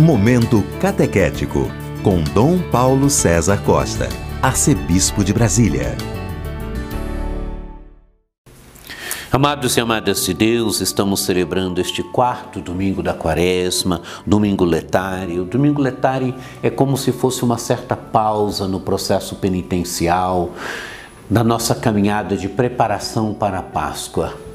Momento 0.00 0.64
Catequético, 0.80 1.70
com 2.02 2.22
Dom 2.32 2.58
Paulo 2.70 3.10
César 3.10 3.62
Costa, 3.64 4.08
Arcebispo 4.40 5.22
de 5.22 5.30
Brasília. 5.30 5.94
Amados 9.30 9.76
e 9.76 9.80
amadas 9.80 10.24
de 10.24 10.32
Deus, 10.32 10.80
estamos 10.80 11.20
celebrando 11.20 11.82
este 11.82 12.02
quarto 12.02 12.62
domingo 12.62 13.02
da 13.02 13.12
quaresma, 13.12 14.00
domingo 14.26 14.64
letário. 14.64 15.44
Domingo 15.44 15.82
letário 15.82 16.34
é 16.62 16.70
como 16.70 16.96
se 16.96 17.12
fosse 17.12 17.42
uma 17.42 17.58
certa 17.58 17.94
pausa 17.94 18.66
no 18.66 18.80
processo 18.80 19.36
penitencial, 19.36 20.52
da 21.28 21.44
nossa 21.44 21.74
caminhada 21.74 22.38
de 22.38 22.48
preparação 22.48 23.34
para 23.34 23.58
a 23.58 23.62
Páscoa. 23.62 24.49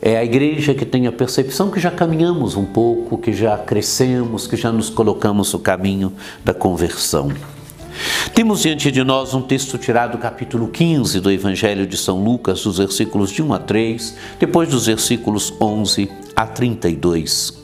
É 0.00 0.16
a 0.16 0.24
igreja 0.24 0.74
que 0.74 0.86
tem 0.86 1.06
a 1.06 1.12
percepção 1.12 1.70
que 1.70 1.80
já 1.80 1.90
caminhamos 1.90 2.56
um 2.56 2.64
pouco, 2.64 3.18
que 3.18 3.32
já 3.32 3.58
crescemos, 3.58 4.46
que 4.46 4.56
já 4.56 4.70
nos 4.70 4.88
colocamos 4.88 5.52
no 5.52 5.58
caminho 5.58 6.12
da 6.44 6.54
conversão. 6.54 7.32
Temos 8.32 8.62
diante 8.62 8.92
de 8.92 9.02
nós 9.02 9.34
um 9.34 9.42
texto 9.42 9.76
tirado 9.76 10.12
do 10.12 10.18
capítulo 10.18 10.68
15 10.68 11.18
do 11.18 11.32
Evangelho 11.32 11.84
de 11.84 11.96
São 11.96 12.22
Lucas, 12.22 12.62
dos 12.62 12.78
versículos 12.78 13.32
de 13.32 13.42
1 13.42 13.52
a 13.52 13.58
3, 13.58 14.16
depois 14.38 14.68
dos 14.68 14.86
versículos 14.86 15.52
11 15.60 16.08
a 16.36 16.46
32. 16.46 17.58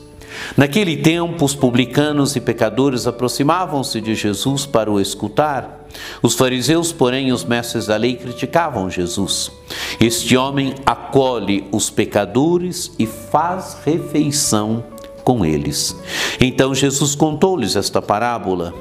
Naquele 0.57 0.97
tempo, 0.97 1.45
os 1.45 1.55
publicanos 1.55 2.35
e 2.35 2.41
pecadores 2.41 3.07
aproximavam-se 3.07 4.01
de 4.01 4.13
Jesus 4.13 4.65
para 4.65 4.91
o 4.91 4.99
escutar. 4.99 5.84
Os 6.21 6.35
fariseus, 6.35 6.91
porém, 6.91 7.31
os 7.31 7.43
mestres 7.43 7.87
da 7.87 7.95
lei 7.95 8.15
criticavam 8.15 8.89
Jesus. 8.89 9.51
Este 9.99 10.35
homem 10.35 10.75
acolhe 10.85 11.65
os 11.71 11.89
pecadores 11.89 12.91
e 12.97 13.05
faz 13.05 13.77
refeição 13.85 14.83
com 15.23 15.45
eles. 15.45 15.95
Então 16.39 16.73
Jesus 16.73 17.15
contou-lhes 17.15 17.75
esta 17.75 18.01
parábola. 18.01 18.73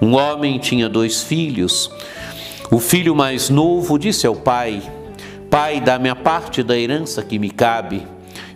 Um 0.00 0.14
homem 0.14 0.58
tinha 0.58 0.88
dois 0.88 1.22
filhos. 1.22 1.90
O 2.70 2.78
filho 2.78 3.14
mais 3.14 3.50
novo 3.50 3.98
disse 3.98 4.26
ao 4.26 4.34
pai: 4.34 4.82
Pai, 5.50 5.80
dá-me 5.80 6.08
a 6.08 6.16
parte 6.16 6.62
da 6.62 6.76
herança 6.76 7.22
que 7.22 7.38
me 7.38 7.50
cabe. 7.50 8.06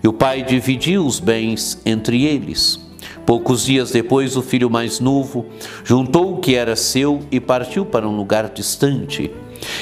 E 0.03 0.09
o 0.09 0.13
pai 0.13 0.43
dividiu 0.43 1.05
os 1.05 1.21
bens 1.21 1.81
entre 1.85 2.25
eles. 2.25 2.88
Poucos 3.29 3.67
dias 3.67 3.91
depois, 3.91 4.39
o 4.39 4.43
filho 4.43 4.71
mais 4.71 5.01
novo 5.01 5.45
juntou 5.85 6.33
o 6.33 6.37
que 6.39 6.55
era 6.55 6.75
seu 6.75 7.21
e 7.31 7.39
partiu 7.39 7.85
para 7.85 8.09
um 8.09 8.17
lugar 8.17 8.49
distante. 8.49 9.31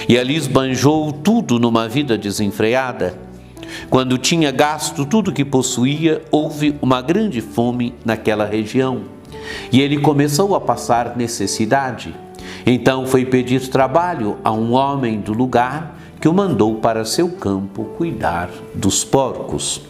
E 0.08 0.18
ali 0.18 0.34
esbanjou 0.34 1.12
tudo 1.12 1.56
numa 1.56 1.88
vida 1.88 2.18
desenfreada. 2.18 3.16
Quando 3.88 4.18
tinha 4.18 4.50
gasto 4.50 5.06
tudo 5.06 5.32
que 5.32 5.44
possuía, 5.44 6.24
houve 6.32 6.74
uma 6.82 7.00
grande 7.00 7.40
fome 7.40 7.94
naquela 8.04 8.44
região. 8.44 9.02
E 9.70 9.80
ele 9.80 9.98
começou 9.98 10.56
a 10.56 10.60
passar 10.60 11.16
necessidade. 11.16 12.12
Então 12.66 13.06
foi 13.06 13.24
pedir 13.24 13.68
trabalho 13.68 14.38
a 14.42 14.50
um 14.50 14.72
homem 14.72 15.20
do 15.20 15.32
lugar 15.32 15.96
que 16.20 16.26
o 16.26 16.34
mandou 16.34 16.74
para 16.80 17.04
seu 17.04 17.28
campo 17.28 17.84
cuidar 17.96 18.50
dos 18.74 19.04
porcos. 19.04 19.82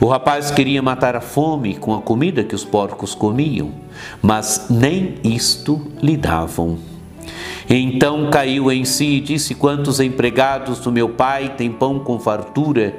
O 0.00 0.06
rapaz 0.06 0.50
queria 0.50 0.82
matar 0.82 1.16
a 1.16 1.20
fome 1.20 1.74
com 1.74 1.94
a 1.94 2.00
comida 2.00 2.44
que 2.44 2.54
os 2.54 2.64
porcos 2.64 3.14
comiam, 3.14 3.70
mas 4.22 4.66
nem 4.70 5.14
isto 5.24 5.86
lhe 6.02 6.16
davam. 6.16 6.78
Então 7.68 8.30
caiu 8.30 8.72
em 8.72 8.84
si 8.84 9.16
e 9.16 9.20
disse: 9.20 9.54
Quantos 9.54 10.00
empregados 10.00 10.80
do 10.80 10.90
meu 10.90 11.10
pai 11.10 11.54
têm 11.56 11.70
pão 11.70 12.00
com 12.00 12.18
fartura, 12.18 12.96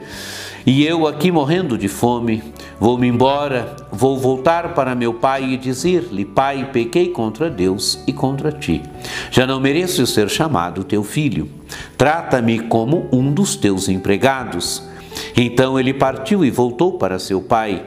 e 0.65 0.85
eu 0.85 1.05
aqui 1.07 1.31
morrendo 1.31 1.77
de 1.77 1.87
fome? 1.87 2.41
Vou-me 2.79 3.07
embora, 3.07 3.75
vou 3.91 4.17
voltar 4.17 4.73
para 4.73 4.95
meu 4.95 5.13
pai 5.13 5.43
e 5.43 5.57
dizer-lhe: 5.57 6.23
Pai, 6.23 6.69
pequei 6.71 7.09
contra 7.09 7.49
Deus 7.49 7.99
e 8.07 8.13
contra 8.13 8.51
ti. 8.51 8.81
Já 9.29 9.45
não 9.45 9.59
mereço 9.59 10.07
ser 10.07 10.29
chamado 10.29 10.83
teu 10.83 11.03
filho. 11.03 11.49
Trata-me 11.97 12.59
como 12.59 13.07
um 13.11 13.31
dos 13.31 13.55
teus 13.55 13.89
empregados. 13.89 14.90
Então 15.35 15.79
ele 15.79 15.93
partiu 15.93 16.43
e 16.43 16.51
voltou 16.51 16.93
para 16.93 17.19
seu 17.19 17.41
pai. 17.41 17.85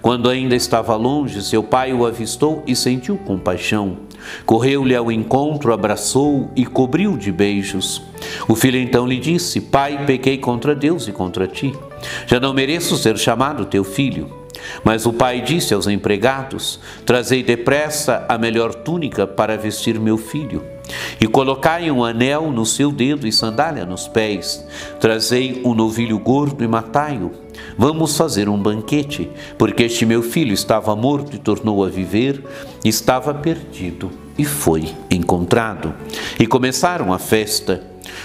Quando 0.00 0.28
ainda 0.28 0.54
estava 0.54 0.94
longe, 0.96 1.42
seu 1.42 1.62
pai 1.62 1.92
o 1.92 2.06
avistou 2.06 2.62
e 2.66 2.76
sentiu 2.76 3.16
compaixão. 3.16 3.98
Correu-lhe 4.46 4.94
ao 4.94 5.10
encontro, 5.10 5.72
abraçou 5.72 6.50
e 6.54 6.64
cobriu 6.64 7.16
de 7.16 7.32
beijos. 7.32 8.02
O 8.48 8.54
filho 8.54 8.78
então 8.78 9.06
lhe 9.06 9.18
disse: 9.18 9.60
Pai, 9.60 10.04
pequei 10.06 10.38
contra 10.38 10.74
Deus 10.74 11.08
e 11.08 11.12
contra 11.12 11.46
ti. 11.46 11.72
Já 12.26 12.38
não 12.38 12.54
mereço 12.54 12.96
ser 12.96 13.16
chamado 13.18 13.64
teu 13.64 13.82
filho. 13.82 14.30
Mas 14.84 15.06
o 15.06 15.12
pai 15.12 15.40
disse 15.40 15.74
aos 15.74 15.88
empregados: 15.88 16.78
Trazei 17.04 17.42
depressa 17.42 18.24
a 18.28 18.38
melhor 18.38 18.74
túnica 18.74 19.26
para 19.26 19.56
vestir 19.56 19.98
meu 19.98 20.16
filho 20.16 20.62
e 21.20 21.26
colocai 21.26 21.90
um 21.90 22.04
anel 22.04 22.50
no 22.50 22.66
seu 22.66 22.90
dedo 22.90 23.26
e 23.26 23.32
sandália 23.32 23.84
nos 23.84 24.08
pés. 24.08 24.64
Trazei 25.00 25.62
um 25.64 25.74
novilho 25.74 26.18
gordo 26.18 26.62
e 26.64 26.68
matai-o. 26.68 27.30
Vamos 27.78 28.16
fazer 28.16 28.48
um 28.48 28.58
banquete, 28.58 29.30
porque 29.56 29.84
este 29.84 30.04
meu 30.04 30.22
filho 30.22 30.52
estava 30.52 30.94
morto 30.96 31.36
e 31.36 31.38
tornou 31.38 31.84
a 31.84 31.88
viver, 31.88 32.44
estava 32.84 33.32
perdido 33.32 34.10
e 34.36 34.44
foi 34.44 34.94
encontrado. 35.10 35.94
E 36.38 36.46
começaram 36.46 37.12
a 37.12 37.18
festa. 37.18 37.82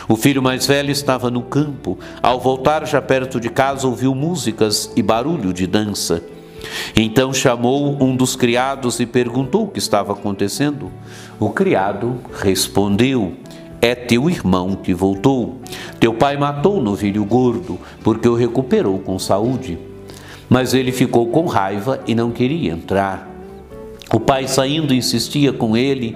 O 0.07 0.15
filho 0.15 0.41
mais 0.41 0.65
velho 0.65 0.91
estava 0.91 1.29
no 1.29 1.43
campo. 1.43 1.97
Ao 2.21 2.39
voltar 2.39 2.85
já 2.85 3.01
perto 3.01 3.39
de 3.39 3.49
casa, 3.49 3.87
ouviu 3.87 4.15
músicas 4.15 4.91
e 4.95 5.01
barulho 5.01 5.53
de 5.53 5.67
dança. 5.67 6.21
Então 6.95 7.33
chamou 7.33 8.01
um 8.01 8.15
dos 8.15 8.35
criados 8.35 8.99
e 8.99 9.05
perguntou 9.05 9.65
o 9.65 9.67
que 9.67 9.79
estava 9.79 10.13
acontecendo. 10.13 10.91
O 11.39 11.49
criado 11.49 12.19
respondeu: 12.33 13.33
É 13.81 13.93
teu 13.93 14.29
irmão 14.29 14.75
que 14.75 14.93
voltou. 14.93 15.61
Teu 15.99 16.13
pai 16.13 16.37
matou 16.37 16.77
o 16.77 16.81
novilho 16.81 17.23
gordo, 17.25 17.79
porque 18.03 18.27
o 18.27 18.35
recuperou 18.35 18.99
com 18.99 19.19
saúde. 19.19 19.77
Mas 20.49 20.73
ele 20.73 20.91
ficou 20.91 21.27
com 21.27 21.45
raiva 21.45 21.99
e 22.07 22.15
não 22.15 22.31
queria 22.31 22.71
entrar. 22.71 23.29
O 24.13 24.19
pai 24.19 24.47
saindo 24.47 24.93
insistia 24.93 25.51
com 25.51 25.75
ele. 25.75 26.15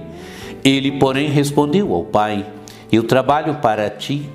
Ele, 0.64 0.94
porém, 0.94 1.30
respondeu 1.30 1.94
ao 1.94 2.04
pai: 2.04 2.46
Eu 2.92 3.04
trabalho 3.04 3.56
para 3.56 3.90
ti 3.90 4.30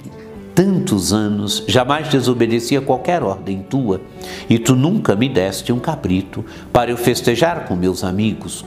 tantos 0.57 1.13
anos, 1.13 1.63
jamais 1.69 2.09
desobedeci 2.09 2.79
a 2.79 2.81
qualquer 2.81 3.23
ordem 3.23 3.63
tua, 3.63 4.01
e 4.49 4.59
tu 4.59 4.75
nunca 4.75 5.15
me 5.15 5.29
deste 5.29 5.71
um 5.71 5.79
cabrito 5.79 6.43
para 6.73 6.91
eu 6.91 6.97
festejar 6.97 7.67
com 7.67 7.77
meus 7.77 8.03
amigos. 8.03 8.65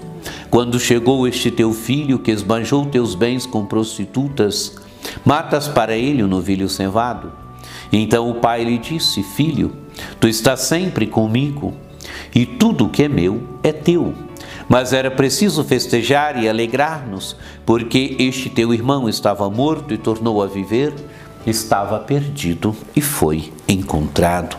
Quando 0.51 0.79
chegou 0.79 1.27
este 1.27 1.49
teu 1.49 1.73
filho 1.73 2.19
que 2.19 2.29
esbanjou 2.29 2.85
teus 2.85 3.15
bens 3.15 3.47
com 3.47 3.65
prostitutas, 3.65 4.77
matas 5.25 5.67
para 5.67 5.97
ele 5.97 6.21
o 6.21 6.27
um 6.27 6.29
novilho 6.29 6.69
cevado. 6.69 7.31
Então 7.91 8.29
o 8.29 8.35
pai 8.35 8.63
lhe 8.63 8.77
disse: 8.77 9.23
Filho, 9.23 9.75
tu 10.19 10.27
estás 10.27 10.59
sempre 10.59 11.07
comigo, 11.07 11.73
e 12.35 12.45
tudo 12.45 12.89
que 12.89 13.01
é 13.01 13.09
meu 13.09 13.41
é 13.63 13.71
teu. 13.71 14.13
Mas 14.67 14.93
era 14.93 15.09
preciso 15.09 15.63
festejar 15.63 16.39
e 16.43 16.47
alegrar-nos, 16.47 17.35
porque 17.65 18.15
este 18.19 18.47
teu 18.47 18.71
irmão 18.71 19.09
estava 19.09 19.49
morto 19.49 19.91
e 19.91 19.97
tornou 19.97 20.43
a 20.43 20.45
viver 20.45 20.93
estava 21.49 21.99
perdido 21.99 22.75
e 22.95 23.01
foi 23.01 23.51
encontrado. 23.67 24.57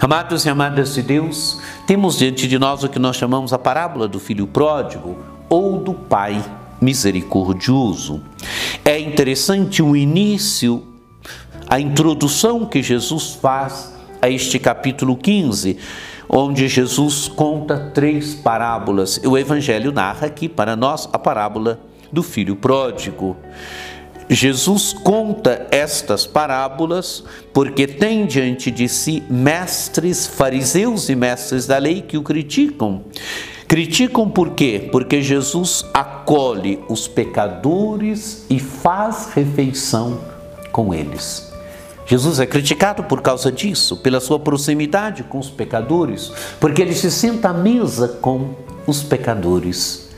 Amados 0.00 0.44
e 0.44 0.50
amadas 0.50 0.94
de 0.94 1.02
Deus, 1.02 1.60
temos 1.86 2.18
diante 2.18 2.46
de 2.46 2.58
nós 2.58 2.82
o 2.82 2.88
que 2.88 2.98
nós 2.98 3.16
chamamos 3.16 3.52
a 3.52 3.58
parábola 3.58 4.06
do 4.06 4.20
filho 4.20 4.46
pródigo 4.46 5.16
ou 5.48 5.78
do 5.78 5.94
pai 5.94 6.42
misericordioso. 6.80 8.22
É 8.84 8.98
interessante 8.98 9.82
o 9.82 9.96
início, 9.96 10.82
a 11.68 11.80
introdução 11.80 12.66
que 12.66 12.82
Jesus 12.82 13.38
faz 13.40 13.94
a 14.20 14.28
este 14.28 14.58
capítulo 14.58 15.16
15, 15.16 15.78
onde 16.28 16.68
Jesus 16.68 17.28
conta 17.28 17.90
três 17.94 18.34
parábolas. 18.34 19.20
O 19.24 19.38
Evangelho 19.38 19.92
narra 19.92 20.26
aqui 20.26 20.48
para 20.48 20.76
nós 20.76 21.08
a 21.12 21.18
parábola 21.18 21.80
do 22.12 22.22
filho 22.22 22.56
pródigo. 22.56 23.36
Jesus 24.28 24.92
conta 24.92 25.66
estas 25.70 26.26
parábolas 26.26 27.22
porque 27.52 27.86
tem 27.86 28.26
diante 28.26 28.70
de 28.70 28.88
si 28.88 29.22
mestres, 29.28 30.26
fariseus 30.26 31.08
e 31.08 31.14
mestres 31.14 31.66
da 31.66 31.78
lei 31.78 32.00
que 32.00 32.16
o 32.16 32.22
criticam. 32.22 33.02
Criticam 33.68 34.28
por 34.28 34.50
quê? 34.50 34.88
Porque 34.90 35.22
Jesus 35.22 35.84
acolhe 35.92 36.82
os 36.88 37.08
pecadores 37.08 38.46
e 38.48 38.58
faz 38.58 39.30
refeição 39.34 40.20
com 40.70 40.94
eles. 40.94 41.52
Jesus 42.06 42.38
é 42.38 42.46
criticado 42.46 43.04
por 43.04 43.22
causa 43.22 43.50
disso, 43.50 43.96
pela 43.96 44.20
sua 44.20 44.38
proximidade 44.38 45.22
com 45.22 45.38
os 45.38 45.48
pecadores, 45.48 46.30
porque 46.60 46.82
ele 46.82 46.94
se 46.94 47.10
senta 47.10 47.48
à 47.48 47.54
mesa 47.54 48.08
com 48.20 48.54
os 48.86 49.02
pecadores. 49.02 50.10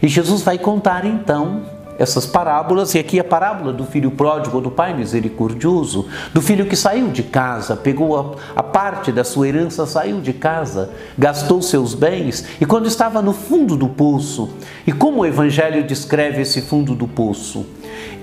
E 0.00 0.08
Jesus 0.08 0.42
vai 0.42 0.58
contar 0.58 1.04
então 1.04 1.62
essas 1.98 2.26
parábolas, 2.26 2.94
e 2.94 2.98
aqui 2.98 3.20
a 3.20 3.24
parábola 3.24 3.72
do 3.72 3.84
filho 3.84 4.10
pródigo, 4.10 4.60
do 4.60 4.70
pai 4.70 4.94
misericordioso, 4.94 6.06
do 6.32 6.40
filho 6.40 6.66
que 6.66 6.76
saiu 6.76 7.08
de 7.08 7.22
casa, 7.22 7.76
pegou 7.76 8.18
a, 8.18 8.60
a, 8.60 8.62
parte 8.62 9.12
da 9.12 9.24
sua 9.24 9.48
herança, 9.48 9.86
saiu 9.86 10.20
de 10.20 10.32
casa, 10.32 10.90
gastou 11.18 11.60
seus 11.60 11.94
bens, 11.94 12.44
e 12.60 12.66
quando 12.66 12.86
estava 12.86 13.20
no 13.20 13.32
fundo 13.32 13.76
do 13.76 13.88
poço, 13.88 14.50
e 14.86 14.92
como 14.92 15.20
o 15.20 15.26
Evangelho 15.26 15.84
descreve 15.84 16.42
esse 16.42 16.62
fundo 16.62 16.94
do 16.94 17.06
poço? 17.06 17.66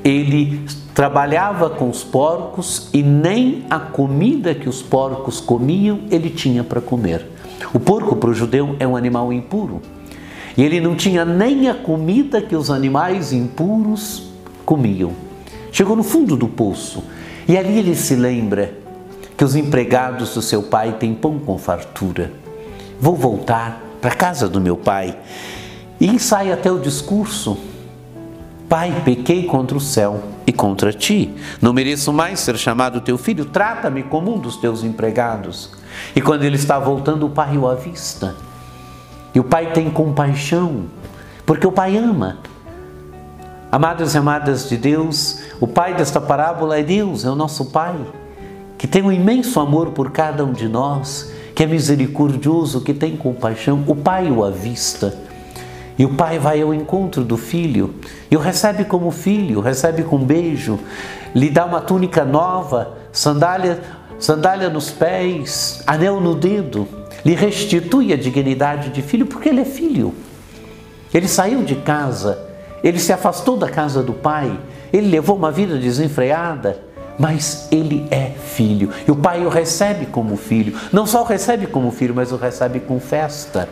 Ele 0.04 0.66
trabalhava 0.94 1.70
com 1.70 1.90
os 1.90 2.04
porcos 2.04 2.90
e 2.94 3.04
nem 3.04 3.66
a 3.70 3.80
comida 3.80 4.56
que 4.56 4.70
os 4.70 4.82
porcos 4.82 5.40
comiam 5.42 6.02
ele 6.10 6.30
tinha 6.30 6.64
para 6.64 6.82
comer. 6.82 7.26
O 7.74 7.80
porco 7.80 8.16
para 8.16 8.30
o 8.30 8.34
judeu 8.34 8.76
é 8.80 8.88
um 8.88 8.96
animal 8.96 9.32
impuro. 9.32 9.82
E 10.60 10.62
ele 10.62 10.82
não 10.82 10.94
tinha 10.94 11.24
nem 11.24 11.70
a 11.70 11.74
comida 11.74 12.42
que 12.42 12.54
os 12.54 12.70
animais 12.70 13.32
impuros 13.32 14.24
comiam. 14.66 15.14
Chegou 15.72 15.96
no 15.96 16.04
fundo 16.04 16.36
do 16.36 16.50
poço 16.50 17.02
e 17.48 17.58
ali 17.58 17.80
ele 17.80 17.96
se 17.96 18.14
lembra 18.14 18.74
que 19.38 19.46
os 19.46 19.56
empregados 19.56 20.34
do 20.34 20.42
seu 20.42 20.62
pai 20.62 20.98
têm 21.00 21.14
pão 21.14 21.40
com 21.40 21.58
fartura. 21.58 22.34
Vou 23.00 23.16
voltar 23.16 23.82
para 24.02 24.12
a 24.12 24.16
casa 24.16 24.50
do 24.50 24.60
meu 24.60 24.76
pai. 24.76 25.18
E 25.98 26.20
sai 26.20 26.52
até 26.52 26.70
o 26.70 26.78
discurso: 26.78 27.58
Pai, 28.68 29.02
pequei 29.06 29.44
contra 29.44 29.78
o 29.78 29.80
céu 29.80 30.22
e 30.46 30.52
contra 30.52 30.92
ti. 30.92 31.34
Não 31.62 31.72
mereço 31.72 32.12
mais 32.12 32.38
ser 32.42 32.58
chamado 32.58 33.00
teu 33.00 33.18
filho. 33.18 33.46
Trata-me 33.46 34.04
como 34.04 34.36
um 34.36 34.38
dos 34.38 34.58
teus 34.58 34.84
empregados. 34.84 35.72
E 36.14 36.20
quando 36.20 36.44
ele 36.44 36.58
está 36.58 36.78
voltando, 36.78 37.28
o 37.28 37.30
pai 37.30 37.58
o 37.58 37.66
avista 37.66 38.36
e 39.34 39.40
o 39.40 39.44
pai 39.44 39.72
tem 39.74 39.90
compaixão, 39.90 40.86
porque 41.46 41.68
o 41.68 41.72
pai 41.72 41.98
ama. 41.98 42.38
Amados 43.72 44.16
e 44.16 44.18
amadas 44.18 44.68
de 44.68 44.78
Deus, 44.78 45.42
o 45.60 45.68
pai 45.68 45.94
desta 45.94 46.20
parábola 46.20 46.80
é 46.80 46.84
Deus, 46.84 47.24
é 47.24 47.30
o 47.30 47.36
nosso 47.36 47.66
pai, 47.66 47.96
que 48.78 48.88
tem 48.88 49.04
um 49.04 49.12
imenso 49.12 49.60
amor 49.60 49.92
por 49.92 50.12
cada 50.12 50.44
um 50.44 50.52
de 50.52 50.68
nós, 50.68 51.32
que 51.54 51.64
é 51.64 51.68
misericordioso, 51.68 52.82
que 52.82 52.94
tem 52.94 53.16
compaixão. 53.16 53.84
O 53.86 53.96
pai 53.96 54.32
o 54.32 54.44
avista. 54.44 55.16
E 56.00 56.06
o 56.06 56.16
pai 56.16 56.40
vai 56.40 56.62
ao 56.62 56.74
encontro 56.74 57.26
do 57.26 57.36
filho 57.36 57.94
e 58.32 58.38
o 58.38 58.40
recebe 58.40 58.86
como 58.86 59.12
filho, 59.12 59.60
recebe 59.60 60.04
com 60.04 60.18
beijo, 60.18 60.80
lhe 61.36 61.50
dá 61.50 61.66
uma 61.66 61.82
túnica 61.82 62.24
nova, 62.24 62.94
sandália, 63.12 63.82
sandália 64.18 64.70
nos 64.70 64.90
pés, 64.90 65.84
anel 65.86 66.22
no 66.22 66.36
dedo 66.36 66.99
lhe 67.26 67.36
restitui 67.36 68.14
a 68.14 68.18
dignidade 68.18 68.90
de 68.90 69.02
filho, 69.02 69.26
porque 69.26 69.50
ele 69.50 69.62
é 69.62 69.66
filho. 69.66 70.14
Ele 71.14 71.28
saiu 71.28 71.64
de 71.64 71.76
casa, 71.76 72.40
ele 72.84 73.00
se 73.00 73.12
afastou 73.12 73.58
da 73.58 73.70
casa 73.70 74.04
do 74.04 74.14
pai, 74.14 74.58
ele 74.94 75.08
levou 75.08 75.36
uma 75.36 75.52
vida 75.52 75.78
desenfreada, 75.78 76.82
mas 77.18 77.68
ele 77.72 78.08
é 78.10 78.30
filho. 78.30 78.90
E 79.08 79.12
o 79.12 79.16
pai 79.16 79.46
o 79.46 79.50
recebe 79.50 80.06
como 80.06 80.38
filho. 80.38 80.78
Não 80.92 81.06
só 81.06 81.22
o 81.22 81.26
recebe 81.26 81.68
como 81.68 81.92
filho, 81.92 82.16
mas 82.16 82.32
o 82.32 82.38
recebe 82.38 82.80
com 82.80 83.00
festa. 83.00 83.68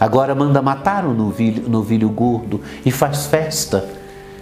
Agora 0.00 0.34
manda 0.34 0.62
matar 0.62 1.04
o 1.04 1.12
novilho, 1.12 1.68
novilho 1.68 2.08
gordo 2.08 2.60
e 2.86 2.90
faz 2.90 3.26
festa. 3.26 3.84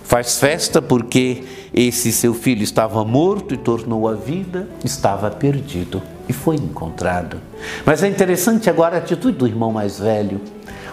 Faz 0.07 0.39
festa 0.39 0.81
porque 0.81 1.43
esse 1.75 2.13
seu 2.13 2.33
filho 2.33 2.63
estava 2.63 3.05
morto 3.05 3.55
e 3.55 3.57
tornou 3.57 4.09
a 4.09 4.15
vida, 4.15 4.69
estava 4.85 5.29
perdido 5.33 6.01
e 6.29 6.33
foi 6.33 6.55
encontrado. 6.55 7.41
Mas 7.85 8.05
é 8.05 8.09
interessante 8.09 8.71
agora 8.71 8.95
a 8.95 8.99
atitude 8.99 9.37
do 9.37 9.49
irmão 9.49 9.73
mais 9.73 9.99
velho. 9.99 10.41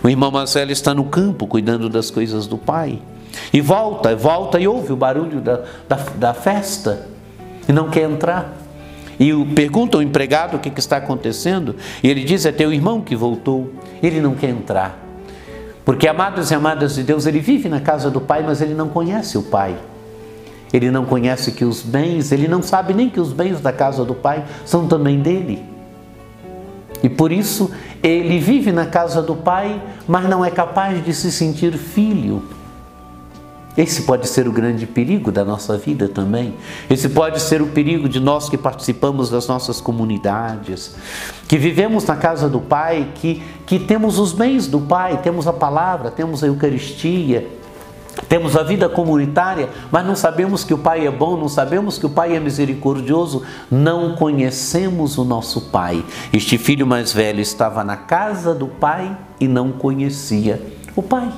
O 0.04 0.10
irmão 0.10 0.32
mais 0.32 0.52
velho 0.52 0.72
está 0.72 0.96
no 0.96 1.04
campo 1.04 1.46
cuidando 1.46 1.90
das 1.90 2.10
coisas 2.10 2.48
do 2.48 2.58
pai. 2.58 3.00
E 3.54 3.62
volta, 3.62 4.16
volta 4.16 4.60
e 4.60 4.68
ouve 4.68 4.92
o 4.92 4.96
barulho 4.96 5.40
da, 5.42 5.62
da, 5.88 5.96
da 6.16 6.34
festa 6.34 7.08
e 7.70 7.72
não 7.72 7.92
quer 7.92 8.10
entrar. 8.10 8.52
E 9.20 9.32
pergunta 9.54 9.96
ao 9.96 10.02
empregado 10.02 10.58
o 10.58 10.60
que, 10.60 10.72
que 10.72 10.80
está 10.80 10.98
acontecendo, 10.98 11.76
e 12.02 12.10
ele 12.10 12.24
diz: 12.24 12.48
É 12.48 12.52
teu 12.52 12.74
irmão 12.74 13.00
que 13.00 13.16
voltou. 13.16 13.72
Ele 14.02 14.20
não 14.20 14.34
quer 14.34 14.50
entrar. 14.50 15.03
Porque, 15.86 16.08
amados 16.08 16.50
e 16.50 16.56
amadas 16.56 16.96
de 16.96 17.04
Deus, 17.04 17.26
ele 17.26 17.40
vive 17.40 17.68
na 17.68 17.82
casa 17.82 18.10
do 18.10 18.22
pai, 18.22 18.44
mas 18.44 18.62
ele 18.62 18.74
não 18.74 18.90
conhece 18.90 19.38
o 19.38 19.44
pai. 19.44 19.76
Ele 20.72 20.90
não 20.90 21.06
conhece 21.06 21.52
que 21.52 21.64
os 21.64 21.82
bens, 21.82 22.32
ele 22.32 22.48
não 22.48 22.62
sabe 22.62 22.94
nem 22.94 23.10
que 23.10 23.20
os 23.20 23.32
bens 23.32 23.62
da 23.62 23.72
casa 23.72 24.04
do 24.04 24.16
pai 24.16 24.44
são 24.66 24.88
também 24.88 25.20
dele. 25.20 25.64
E 27.04 27.10
por 27.10 27.32
isso 27.32 27.70
ele 28.02 28.40
vive 28.40 28.72
na 28.72 28.86
casa 28.86 29.22
do 29.22 29.36
pai, 29.36 29.82
mas 30.08 30.28
não 30.28 30.44
é 30.44 30.50
capaz 30.50 31.04
de 31.04 31.14
se 31.14 31.32
sentir 31.32 31.74
filho. 31.74 32.42
Esse 33.76 34.04
pode 34.04 34.28
ser 34.28 34.48
o 34.48 34.52
grande 34.52 34.86
perigo 34.86 35.32
da 35.32 35.44
nossa 35.44 35.78
vida 35.78 36.08
também. 36.08 36.54
Esse 36.90 37.10
pode 37.10 37.42
ser 37.42 37.62
o 37.62 37.68
perigo 37.68 38.08
de 38.08 38.20
nós 38.20 38.48
que 38.48 38.58
participamos 38.58 39.30
das 39.30 39.48
nossas 39.48 39.82
comunidades, 39.82 40.96
que 41.48 41.58
vivemos 41.58 42.06
na 42.06 42.16
casa 42.16 42.48
do 42.48 42.60
Pai, 42.60 43.10
que, 43.16 43.42
que 43.66 43.80
temos 43.80 44.20
os 44.20 44.32
bens 44.32 44.68
do 44.68 44.80
Pai, 44.80 45.22
temos 45.24 45.48
a 45.48 45.54
palavra, 45.54 46.12
temos 46.12 46.44
a 46.44 46.48
Eucaristia, 46.48 47.48
temos 48.30 48.56
a 48.56 48.62
vida 48.62 48.88
comunitária, 48.88 49.70
mas 49.92 50.06
não 50.06 50.16
sabemos 50.16 50.64
que 50.64 50.74
o 50.74 50.78
Pai 50.78 51.08
é 51.08 51.12
bom, 51.12 51.36
não 51.36 51.50
sabemos 51.50 51.98
que 51.98 52.06
o 52.06 52.10
Pai 52.10 52.36
é 52.36 52.40
misericordioso, 52.40 53.42
não 53.72 54.16
conhecemos 54.16 55.18
o 55.18 55.24
nosso 55.24 55.62
Pai. 55.62 56.06
Este 56.32 56.60
filho 56.60 56.86
mais 56.86 57.12
velho 57.12 57.42
estava 57.42 57.84
na 57.84 57.98
casa 57.98 58.54
do 58.54 58.68
Pai 58.68 59.18
e 59.40 59.48
não 59.48 59.72
conhecia 59.72 60.62
o 60.96 61.02
Pai. 61.02 61.32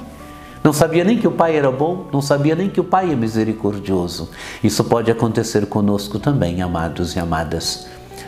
Não 0.66 0.74
sabia 0.74 1.04
nem 1.04 1.18
que 1.18 1.28
o 1.28 1.32
Pai 1.32 1.56
era 1.56 1.72
bom, 1.72 2.08
não 2.12 2.22
sabia 2.22 2.56
nem 2.56 2.70
que 2.70 2.82
o 2.82 2.84
Pai 2.84 3.12
é 3.12 3.16
misericordioso. 3.16 4.32
Isso 4.64 4.84
pode 4.84 5.12
acontecer 5.12 5.68
conosco 5.68 6.20
também, 6.20 6.62
amados 6.62 7.16
e 7.16 7.20
amadas 7.20 7.88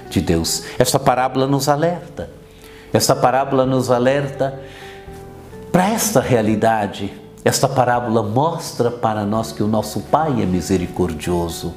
de 0.10 0.22
Deus. 0.22 0.64
Essa 0.80 1.00
parábola 1.00 1.48
nos 1.48 1.68
alerta. 1.68 2.30
Essa 2.94 3.16
parábola 3.16 3.66
nos 3.66 3.90
alerta 3.90 4.58
para 5.72 5.90
esta 5.90 6.22
realidade 6.22 7.12
esta 7.48 7.70
parábola 7.70 8.22
mostra 8.22 8.92
para 8.92 9.26
nós 9.26 9.54
que 9.54 9.64
o 9.64 9.68
nosso 9.68 10.02
Pai 10.02 10.42
é 10.42 10.46
misericordioso. 10.46 11.74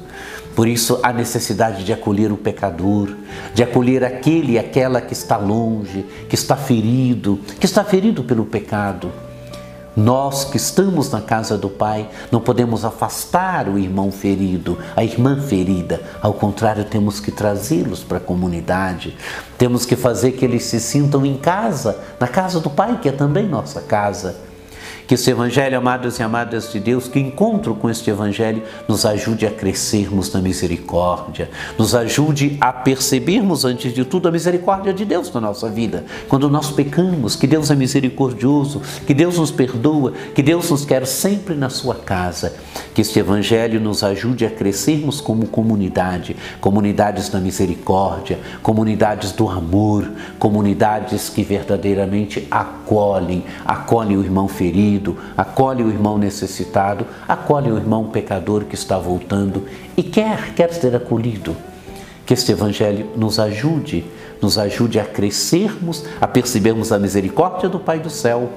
Por 0.53 0.67
isso, 0.67 0.99
a 1.01 1.13
necessidade 1.13 1.85
de 1.85 1.93
acolher 1.93 2.29
o 2.29 2.35
pecador, 2.35 3.15
de 3.53 3.63
acolher 3.63 4.03
aquele 4.03 4.53
e 4.53 4.59
aquela 4.59 4.99
que 4.99 5.13
está 5.13 5.37
longe, 5.37 6.05
que 6.27 6.35
está 6.35 6.57
ferido, 6.57 7.39
que 7.57 7.65
está 7.65 7.85
ferido 7.85 8.21
pelo 8.21 8.45
pecado. 8.45 9.13
Nós 9.95 10.45
que 10.45 10.55
estamos 10.55 11.11
na 11.11 11.19
casa 11.19 11.57
do 11.57 11.69
Pai 11.69 12.09
não 12.31 12.39
podemos 12.39 12.85
afastar 12.85 13.67
o 13.67 13.77
irmão 13.77 14.09
ferido, 14.11 14.77
a 14.95 15.03
irmã 15.03 15.39
ferida. 15.41 16.01
Ao 16.21 16.33
contrário, 16.33 16.85
temos 16.85 17.19
que 17.19 17.31
trazê-los 17.31 18.01
para 18.01 18.17
a 18.17 18.21
comunidade. 18.21 19.17
Temos 19.57 19.85
que 19.85 19.97
fazer 19.97 20.31
que 20.31 20.45
eles 20.45 20.63
se 20.63 20.79
sintam 20.79 21.25
em 21.25 21.35
casa, 21.35 21.99
na 22.19 22.27
casa 22.27 22.59
do 22.61 22.69
Pai, 22.69 22.99
que 23.01 23.09
é 23.09 23.11
também 23.11 23.45
nossa 23.45 23.81
casa. 23.81 24.50
Que 25.11 25.15
esse 25.15 25.29
Evangelho, 25.29 25.77
amados 25.77 26.19
e 26.19 26.23
amadas 26.23 26.71
de 26.71 26.79
Deus, 26.79 27.09
que 27.09 27.19
encontro 27.19 27.75
com 27.75 27.89
este 27.89 28.09
Evangelho, 28.09 28.63
nos 28.87 29.05
ajude 29.05 29.45
a 29.45 29.51
crescermos 29.51 30.31
na 30.31 30.41
misericórdia, 30.41 31.49
nos 31.77 31.93
ajude 31.93 32.57
a 32.61 32.71
percebermos, 32.71 33.65
antes 33.65 33.93
de 33.93 34.05
tudo, 34.05 34.29
a 34.29 34.31
misericórdia 34.31 34.93
de 34.93 35.03
Deus 35.03 35.29
na 35.33 35.41
nossa 35.41 35.67
vida. 35.67 36.05
Quando 36.29 36.49
nós 36.49 36.71
pecamos, 36.71 37.35
que 37.35 37.45
Deus 37.45 37.69
é 37.69 37.75
misericordioso, 37.75 38.81
que 39.05 39.13
Deus 39.13 39.37
nos 39.37 39.51
perdoa, 39.51 40.13
que 40.33 40.41
Deus 40.41 40.69
nos 40.69 40.85
quer 40.85 41.05
sempre 41.05 41.55
na 41.55 41.69
sua 41.69 41.95
casa. 41.95 42.55
Que 42.95 43.01
este 43.01 43.19
Evangelho 43.19 43.81
nos 43.81 44.05
ajude 44.05 44.45
a 44.45 44.49
crescermos 44.49 45.19
como 45.19 45.45
comunidade, 45.45 46.37
comunidades 46.61 47.27
da 47.27 47.41
misericórdia, 47.41 48.39
comunidades 48.63 49.33
do 49.33 49.49
amor, 49.49 50.09
comunidades 50.39 51.27
que 51.27 51.43
verdadeiramente 51.43 52.47
acolhem, 52.49 53.43
acolhem 53.65 54.15
o 54.15 54.23
irmão 54.23 54.47
ferido 54.47 55.00
acolhe 55.35 55.83
o 55.83 55.89
irmão 55.89 56.17
necessitado, 56.17 57.05
acolhe 57.27 57.71
o 57.71 57.77
irmão 57.77 58.09
pecador 58.09 58.65
que 58.65 58.75
está 58.75 58.97
voltando 58.97 59.65
e 59.97 60.03
quer, 60.03 60.53
quer 60.53 60.71
ser 60.73 60.95
acolhido. 60.95 61.55
Que 62.25 62.33
este 62.33 62.51
Evangelho 62.51 63.07
nos 63.15 63.39
ajude, 63.39 64.05
nos 64.41 64.57
ajude 64.57 64.99
a 64.99 65.05
crescermos, 65.05 66.05
a 66.19 66.27
percebermos 66.27 66.91
a 66.91 66.99
misericórdia 66.99 67.67
do 67.67 67.79
Pai 67.79 67.99
do 67.99 68.09
céu 68.09 68.53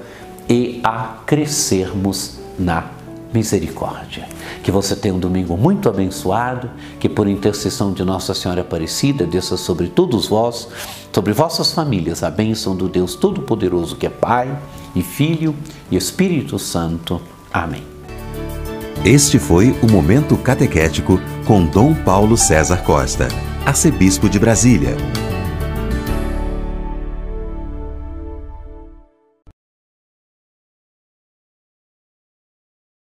e 0.47 0.79
a 0.83 1.17
crescermos 1.25 2.37
na 2.57 2.85
misericórdia. 3.33 4.25
Que 4.63 4.71
você 4.71 4.95
tenha 4.95 5.13
um 5.13 5.19
domingo 5.19 5.57
muito 5.57 5.89
abençoado, 5.89 6.69
que 6.99 7.09
por 7.09 7.27
intercessão 7.27 7.91
de 7.91 8.03
Nossa 8.03 8.33
Senhora 8.33 8.61
Aparecida 8.61 9.25
desça 9.25 9.57
sobre 9.57 9.87
todos 9.89 10.27
vós, 10.27 10.67
sobre 11.11 11.33
vossas 11.33 11.71
famílias, 11.71 12.23
a 12.23 12.31
bênção 12.31 12.75
do 12.75 12.87
Deus 12.87 13.15
Todo-Poderoso, 13.15 13.95
que 13.97 14.07
é 14.07 14.09
Pai 14.09 14.57
e 14.95 15.03
Filho 15.03 15.55
e 15.91 15.97
Espírito 15.97 16.57
Santo. 16.57 17.21
Amém. 17.53 17.83
Este 19.03 19.37
foi 19.37 19.75
o 19.83 19.91
Momento 19.91 20.35
Catequético 20.37 21.19
com 21.45 21.65
Dom 21.65 21.93
Paulo 21.93 22.35
César 22.37 22.77
Costa, 22.83 23.27
arcebispo 23.65 24.27
de 24.27 24.39
Brasília. 24.39 24.95